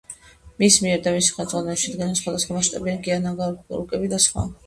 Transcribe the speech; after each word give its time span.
მის 0.61 0.77
მიერ 0.85 1.03
და 1.07 1.11
მისი 1.17 1.33
ხელმძღვანელობით 1.35 1.83
შედგენილია 1.83 2.21
სხვადასხვა 2.21 2.57
მასშტაბიანი 2.57 3.05
ნიადაგური 3.11 3.79
რუკები 3.83 4.13
და 4.15 4.23
სხვა. 4.27 4.47